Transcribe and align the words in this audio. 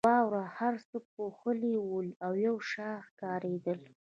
واورو 0.09 0.43
هر 0.57 0.73
څه 0.89 0.97
پوښلي 1.13 1.75
ول 1.81 2.07
او 2.25 2.33
یو 2.47 2.55
شان 2.69 2.95
ښکارېدل. 3.07 3.79